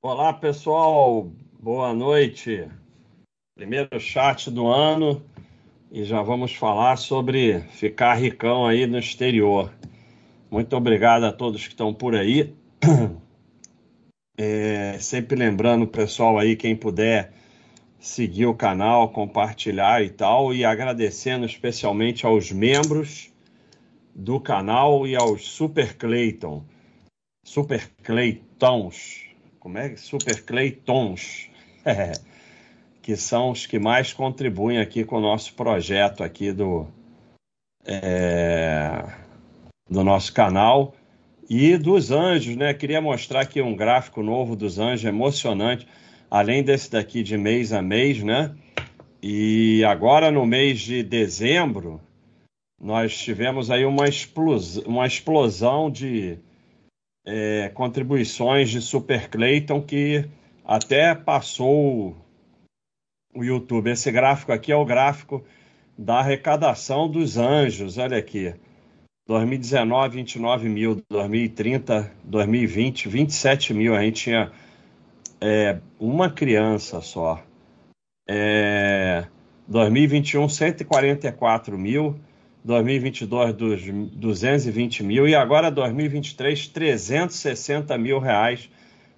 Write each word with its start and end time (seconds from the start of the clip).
Olá, 0.00 0.32
pessoal. 0.32 1.28
Boa 1.58 1.92
noite. 1.92 2.70
Primeiro 3.56 3.98
chat 3.98 4.48
do 4.48 4.68
ano 4.68 5.20
e 5.90 6.04
já 6.04 6.22
vamos 6.22 6.54
falar 6.54 6.96
sobre 6.96 7.62
ficar 7.62 8.14
ricão 8.14 8.64
aí 8.64 8.86
no 8.86 8.96
exterior. 8.96 9.74
Muito 10.48 10.76
obrigado 10.76 11.24
a 11.24 11.32
todos 11.32 11.66
que 11.66 11.72
estão 11.72 11.92
por 11.92 12.14
aí. 12.14 12.54
É, 14.40 14.96
sempre 15.00 15.36
lembrando, 15.36 15.84
pessoal 15.84 16.38
aí, 16.38 16.54
quem 16.54 16.76
puder 16.76 17.32
seguir 17.98 18.46
o 18.46 18.54
canal, 18.54 19.08
compartilhar 19.08 20.00
e 20.04 20.10
tal, 20.10 20.54
e 20.54 20.64
agradecendo 20.64 21.44
especialmente 21.44 22.24
aos 22.24 22.52
membros 22.52 23.32
do 24.14 24.38
canal 24.38 25.08
e 25.08 25.16
aos 25.16 25.42
Super 25.42 25.96
Clayton, 25.96 26.64
Super 27.44 27.90
Claytons, 28.04 29.27
como 29.68 29.76
é? 29.76 29.94
Super 29.96 30.42
Claytons, 30.44 31.50
que 33.02 33.14
são 33.16 33.50
os 33.50 33.66
que 33.66 33.78
mais 33.78 34.14
contribuem 34.14 34.78
aqui 34.78 35.04
com 35.04 35.18
o 35.18 35.20
nosso 35.20 35.52
projeto 35.52 36.24
aqui 36.24 36.52
do, 36.52 36.86
é, 37.84 39.04
do 39.90 40.02
nosso 40.02 40.32
canal 40.32 40.94
e 41.50 41.76
dos 41.76 42.10
anjos, 42.10 42.56
né? 42.56 42.72
Queria 42.72 43.02
mostrar 43.02 43.42
aqui 43.42 43.60
um 43.60 43.76
gráfico 43.76 44.22
novo 44.22 44.56
dos 44.56 44.78
anjos, 44.78 45.04
emocionante, 45.04 45.86
além 46.30 46.62
desse 46.62 46.90
daqui 46.90 47.22
de 47.22 47.36
mês 47.36 47.70
a 47.70 47.82
mês, 47.82 48.22
né? 48.22 48.54
E 49.22 49.84
agora 49.84 50.30
no 50.30 50.46
mês 50.46 50.80
de 50.80 51.02
dezembro, 51.02 52.00
nós 52.80 53.14
tivemos 53.18 53.70
aí 53.70 53.84
uma 53.84 54.08
explosão, 54.08 54.84
uma 54.86 55.06
explosão 55.06 55.90
de 55.90 56.38
é, 57.30 57.68
contribuições 57.74 58.70
de 58.70 58.80
Super 58.80 59.28
Clayton 59.28 59.82
que 59.82 60.24
até 60.64 61.14
passou 61.14 62.16
o 63.34 63.44
YouTube. 63.44 63.90
Esse 63.90 64.10
gráfico 64.10 64.50
aqui 64.50 64.72
é 64.72 64.76
o 64.76 64.84
gráfico 64.84 65.44
da 65.96 66.20
arrecadação 66.20 67.06
dos 67.06 67.36
anjos. 67.36 67.98
Olha 67.98 68.16
aqui. 68.16 68.54
2019, 69.26 70.16
29 70.16 70.68
mil. 70.70 71.02
2030, 71.10 72.10
2020, 72.24 73.08
27 73.10 73.74
mil. 73.74 73.94
A 73.94 74.00
gente 74.00 74.22
tinha 74.22 74.50
é, 75.38 75.78
uma 76.00 76.30
criança 76.30 77.02
só. 77.02 77.44
É, 78.26 79.26
2021, 79.66 80.48
144 80.48 81.76
mil. 81.76 82.18
2022 82.64 83.54
dos 83.54 83.82
220 84.14 85.02
mil 85.02 85.28
e 85.28 85.34
agora 85.34 85.70
2023 85.70 86.68
360 86.68 87.96
mil 87.96 88.18
reais 88.18 88.68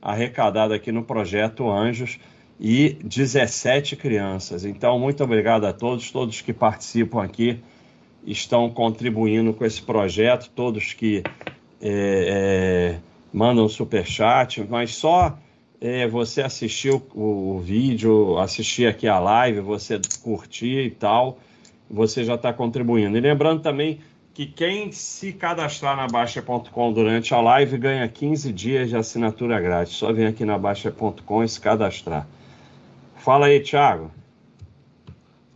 arrecadado 0.00 0.74
aqui 0.74 0.92
no 0.92 1.02
projeto 1.02 1.70
Anjos 1.70 2.18
e 2.60 2.98
17 3.02 3.96
crianças. 3.96 4.64
Então, 4.64 4.98
muito 4.98 5.24
obrigado 5.24 5.64
a 5.66 5.72
todos, 5.72 6.10
todos 6.10 6.40
que 6.40 6.52
participam 6.52 7.22
aqui 7.22 7.58
estão 8.26 8.70
contribuindo 8.70 9.52
com 9.52 9.64
esse 9.64 9.82
projeto, 9.82 10.50
todos 10.54 10.92
que 10.92 11.22
é, 11.80 11.90
é, 11.90 12.98
mandam 13.32 13.68
super 13.68 14.06
chat, 14.06 14.64
mas 14.68 14.94
só 14.94 15.38
é, 15.80 16.06
você 16.06 16.42
assistir 16.42 16.90
o, 16.90 17.02
o, 17.14 17.60
vídeo, 17.60 18.38
assistir 18.38 18.86
aqui 18.86 19.06
a 19.08 19.18
live, 19.18 19.60
você 19.60 20.00
curtir 20.22 20.86
e 20.86 20.90
tal 20.90 21.38
você 21.94 22.24
já 22.24 22.34
está 22.34 22.52
contribuindo. 22.52 23.16
E 23.16 23.20
lembrando 23.20 23.62
também 23.62 24.00
que 24.34 24.46
quem 24.46 24.90
se 24.90 25.32
cadastrar 25.32 25.96
na 25.96 26.08
Baixa.com 26.08 26.92
durante 26.92 27.32
a 27.32 27.40
live 27.40 27.78
ganha 27.78 28.06
15 28.08 28.52
dias 28.52 28.88
de 28.88 28.96
assinatura 28.96 29.60
grátis. 29.60 29.94
Só 29.94 30.12
vem 30.12 30.26
aqui 30.26 30.44
na 30.44 30.58
Baixa.com 30.58 31.44
e 31.44 31.48
se 31.48 31.60
cadastrar. 31.60 32.26
Fala 33.16 33.46
aí, 33.46 33.60
Thiago. 33.60 34.10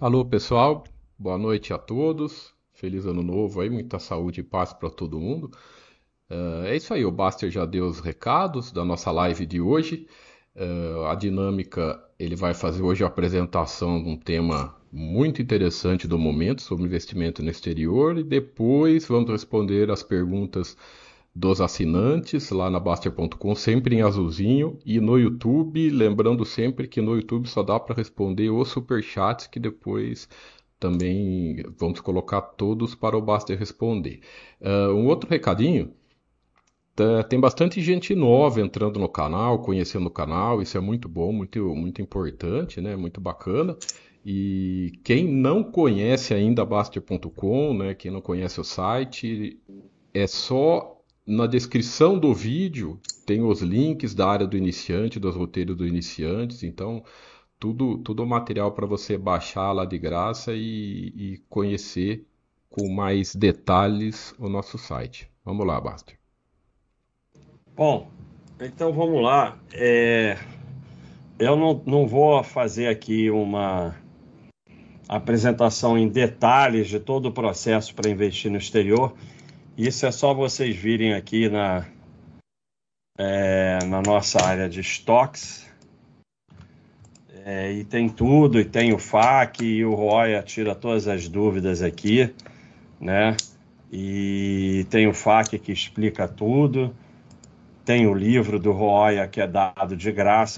Alô, 0.00 0.24
pessoal. 0.24 0.84
Boa 1.18 1.36
noite 1.36 1.72
a 1.72 1.78
todos. 1.78 2.54
Feliz 2.72 3.04
ano 3.04 3.24
novo 3.24 3.60
aí, 3.60 3.68
muita 3.68 3.98
saúde 3.98 4.40
e 4.40 4.44
paz 4.44 4.72
para 4.72 4.88
todo 4.88 5.18
mundo. 5.18 5.50
Uh, 6.30 6.66
é 6.66 6.76
isso 6.76 6.94
aí, 6.94 7.04
o 7.04 7.10
Baster 7.10 7.50
já 7.50 7.66
deu 7.66 7.86
os 7.86 7.98
recados 7.98 8.70
da 8.70 8.84
nossa 8.84 9.10
live 9.10 9.44
de 9.44 9.60
hoje. 9.60 10.06
Uh, 10.54 11.04
a 11.06 11.16
dinâmica, 11.16 12.00
ele 12.16 12.36
vai 12.36 12.54
fazer 12.54 12.82
hoje 12.82 13.02
a 13.02 13.08
apresentação 13.08 14.00
de 14.00 14.08
um 14.08 14.16
tema 14.16 14.77
muito 14.92 15.42
interessante 15.42 16.08
do 16.08 16.18
momento 16.18 16.62
sobre 16.62 16.84
investimento 16.84 17.42
no 17.42 17.50
exterior 17.50 18.18
e 18.18 18.22
depois 18.22 19.06
vamos 19.06 19.30
responder 19.30 19.90
as 19.90 20.02
perguntas 20.02 20.76
dos 21.34 21.60
assinantes 21.60 22.50
lá 22.50 22.68
na 22.68 22.80
Baster.com, 22.80 23.54
sempre 23.54 23.96
em 23.96 24.02
azulzinho 24.02 24.78
e 24.84 24.98
no 25.00 25.18
YouTube, 25.18 25.88
lembrando 25.90 26.44
sempre 26.44 26.88
que 26.88 27.00
no 27.00 27.14
YouTube 27.14 27.48
só 27.48 27.62
dá 27.62 27.78
para 27.78 27.94
responder 27.94 28.50
os 28.50 28.68
superchats 28.68 29.46
que 29.46 29.60
depois 29.60 30.28
também 30.80 31.64
vamos 31.76 32.00
colocar 32.00 32.40
todos 32.40 32.94
para 32.94 33.16
o 33.16 33.22
Baster 33.22 33.58
responder. 33.58 34.20
Uh, 34.60 34.92
um 34.94 35.06
outro 35.06 35.28
recadinho, 35.28 35.92
tá, 36.94 37.22
tem 37.22 37.38
bastante 37.38 37.80
gente 37.80 38.14
nova 38.14 38.60
entrando 38.60 38.98
no 38.98 39.08
canal, 39.08 39.60
conhecendo 39.60 40.06
o 40.06 40.10
canal, 40.10 40.62
isso 40.62 40.76
é 40.76 40.80
muito 40.80 41.08
bom, 41.08 41.32
muito, 41.32 41.74
muito 41.74 42.02
importante, 42.02 42.80
né? 42.80 42.96
muito 42.96 43.20
bacana. 43.20 43.76
E 44.24 44.92
quem 45.04 45.26
não 45.26 45.62
conhece 45.62 46.34
ainda 46.34 46.64
Baster.com, 46.64 47.74
né, 47.74 47.94
quem 47.94 48.10
não 48.10 48.20
conhece 48.20 48.60
o 48.60 48.64
site, 48.64 49.58
é 50.12 50.26
só 50.26 50.98
na 51.26 51.46
descrição 51.46 52.18
do 52.18 52.34
vídeo 52.34 52.98
tem 53.26 53.42
os 53.42 53.60
links 53.60 54.14
da 54.14 54.26
área 54.26 54.46
do 54.46 54.56
iniciante, 54.56 55.20
dos 55.20 55.36
roteiros 55.36 55.76
do 55.76 55.86
iniciantes, 55.86 56.62
então 56.62 57.04
tudo 57.58 57.98
tudo 57.98 58.26
material 58.26 58.72
para 58.72 58.86
você 58.86 59.18
baixar 59.18 59.72
lá 59.72 59.84
de 59.84 59.98
graça 59.98 60.54
e, 60.54 61.12
e, 61.14 61.42
conhecer 61.48 62.26
com 62.70 62.88
mais 62.88 63.34
detalhes 63.34 64.34
o 64.38 64.48
nosso 64.48 64.78
site. 64.78 65.30
Vamos 65.44 65.66
lá, 65.66 65.80
Baster. 65.80 66.18
Bom, 67.76 68.10
então 68.60 68.92
vamos 68.92 69.22
lá. 69.22 69.58
É... 69.72 70.38
Eu 71.38 71.56
não, 71.56 71.82
não 71.86 72.06
vou 72.06 72.42
fazer 72.42 72.88
aqui 72.88 73.30
uma 73.30 73.94
apresentação 75.08 75.96
em 75.96 76.06
detalhes 76.06 76.88
de 76.88 77.00
todo 77.00 77.26
o 77.26 77.32
processo 77.32 77.94
para 77.94 78.10
investir 78.10 78.50
no 78.50 78.58
exterior. 78.58 79.14
Isso 79.76 80.04
é 80.04 80.10
só 80.10 80.34
vocês 80.34 80.76
virem 80.76 81.14
aqui 81.14 81.48
na, 81.48 81.86
é, 83.16 83.78
na 83.86 84.02
nossa 84.02 84.44
área 84.44 84.68
de 84.68 84.80
estoques. 84.80 85.66
É, 87.44 87.72
e 87.72 87.84
tem 87.84 88.10
tudo, 88.10 88.60
e 88.60 88.64
tem 88.64 88.92
o 88.92 88.98
FAQ, 88.98 89.64
e 89.64 89.84
o 89.84 89.94
Roya 89.94 90.42
tira 90.42 90.74
todas 90.74 91.08
as 91.08 91.28
dúvidas 91.28 91.80
aqui, 91.80 92.34
né? 93.00 93.34
E 93.90 94.86
tem 94.90 95.06
o 95.06 95.14
FAQ 95.14 95.58
que 95.58 95.72
explica 95.72 96.28
tudo. 96.28 96.94
Tem 97.86 98.06
o 98.06 98.12
livro 98.12 98.58
do 98.58 98.70
Roya 98.72 99.26
que 99.26 99.40
é 99.40 99.46
dado 99.46 99.96
de 99.96 100.12
graça 100.12 100.56